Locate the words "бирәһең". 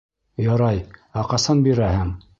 1.69-2.15